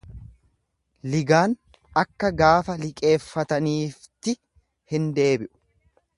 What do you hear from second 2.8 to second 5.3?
liqeeffataniifti hin